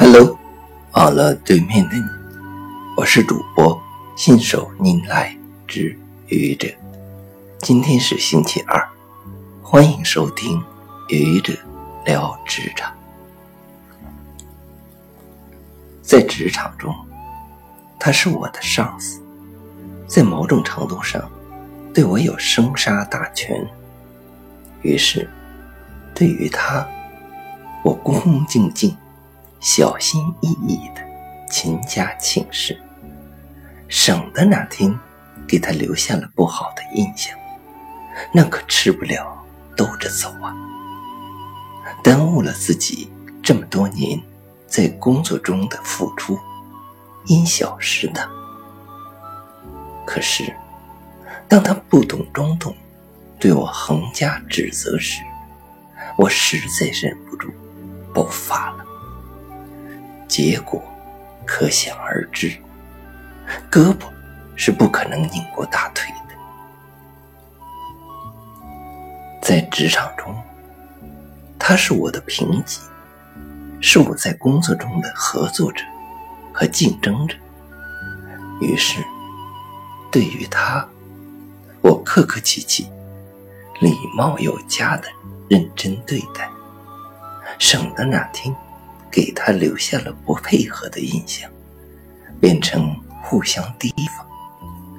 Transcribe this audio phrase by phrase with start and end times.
[0.00, 0.38] Hello，
[0.92, 2.04] 网络对面的你，
[2.96, 3.82] 我是主播
[4.16, 5.36] 信手拈来
[5.66, 6.68] 之愚者。
[7.58, 8.88] 今天是星期二，
[9.60, 10.62] 欢迎收听
[11.08, 11.52] 愚者
[12.06, 12.94] 聊职场。
[16.00, 16.94] 在职场中，
[17.98, 19.20] 他是我的上司，
[20.06, 21.28] 在某种程度上
[21.92, 23.68] 对我有生杀大权。
[24.82, 25.28] 于是，
[26.14, 26.86] 对于他，
[27.82, 28.96] 我恭恭敬敬。
[29.60, 31.02] 小心翼翼的
[31.50, 32.80] 勤加请示，
[33.88, 34.96] 省得哪天
[35.46, 37.36] 给他留下了不好的印象，
[38.32, 39.44] 那可吃不了
[39.76, 40.54] 兜着走啊！
[42.02, 43.10] 耽误了自己
[43.42, 44.20] 这么多年
[44.66, 46.38] 在工作中的付出，
[47.26, 48.28] 因小失大。
[50.06, 50.54] 可是，
[51.48, 52.74] 当他不懂装懂，
[53.40, 55.20] 对我横加指责时，
[56.16, 57.50] 我实在忍不住
[58.14, 58.84] 爆发了。
[60.28, 60.82] 结果
[61.46, 62.52] 可想而知，
[63.70, 64.04] 胳膊
[64.54, 66.34] 是不可能拧过大腿的。
[69.40, 70.36] 在职场中，
[71.58, 72.80] 他是我的平级，
[73.80, 75.82] 是我在工作中的合作者
[76.52, 77.34] 和竞争者。
[78.60, 79.02] 于是，
[80.12, 80.86] 对于他，
[81.80, 82.90] 我客客气气、
[83.80, 85.08] 礼貌有加的
[85.48, 86.50] 认真对待，
[87.58, 88.54] 省得哪天。
[89.10, 91.50] 给他留下了不配合的印象，
[92.40, 94.26] 变成互相提防，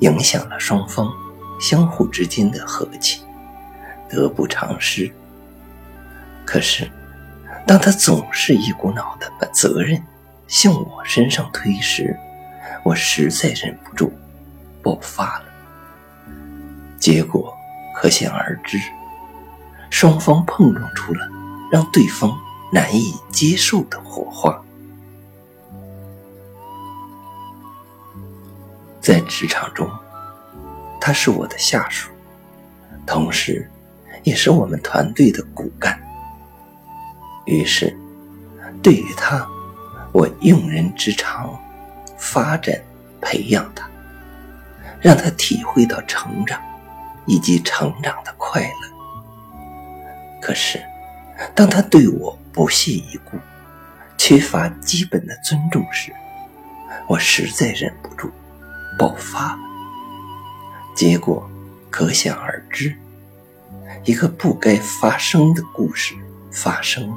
[0.00, 1.12] 影响了双方
[1.60, 3.22] 相互之间的和气，
[4.08, 5.10] 得不偿失。
[6.44, 6.90] 可是，
[7.66, 10.02] 当他总是一股脑的把责任
[10.48, 12.16] 向我身上推时，
[12.82, 14.12] 我实在忍不住
[14.82, 15.44] 爆发了。
[16.98, 17.54] 结果
[17.94, 18.78] 可想而知，
[19.90, 21.28] 双方碰撞出了
[21.70, 22.36] 让对方。
[22.72, 24.62] 难以接受的火花，
[29.00, 29.90] 在职场中，
[31.00, 32.10] 他是我的下属，
[33.04, 33.68] 同时，
[34.22, 36.00] 也是我们团队的骨干。
[37.46, 37.96] 于是，
[38.80, 39.44] 对于他，
[40.12, 41.58] 我用人之长，
[42.16, 42.80] 发展
[43.20, 43.90] 培养他，
[45.00, 46.60] 让他体会到成长
[47.26, 48.88] 以及成长的快乐。
[50.40, 50.80] 可是，
[51.54, 53.38] 当他对我，不屑一顾，
[54.18, 56.12] 缺乏基本的尊重时，
[57.06, 58.30] 我实在忍不住
[58.98, 59.58] 爆发了。
[60.94, 61.48] 结果
[61.90, 62.94] 可想而知，
[64.04, 66.14] 一个不该发生的故事
[66.50, 67.16] 发生了。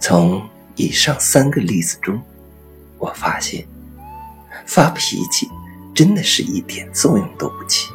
[0.00, 2.20] 从以上三个例子中，
[2.98, 3.66] 我发现
[4.64, 5.48] 发脾气
[5.94, 7.90] 真的是一点作用都不起，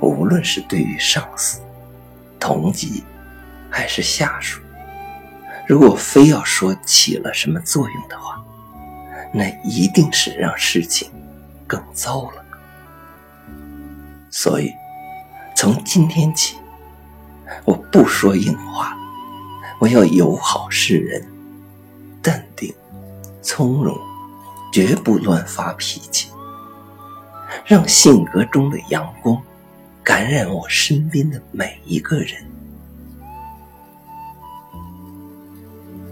[0.00, 1.60] 无论是对于上司、
[2.38, 3.02] 同级。
[3.72, 4.60] 还是下属，
[5.66, 8.44] 如果非要说起了什么作用的话，
[9.32, 11.10] 那一定是让事情
[11.66, 12.44] 更糟了。
[14.30, 14.70] 所以，
[15.56, 16.56] 从今天起，
[17.64, 18.94] 我不说硬话，
[19.78, 21.26] 我要友好示人，
[22.20, 22.72] 淡定
[23.40, 23.98] 从容，
[24.70, 26.28] 绝不乱发脾气，
[27.64, 29.42] 让性格中的阳光
[30.04, 32.44] 感染我身边的每一个人。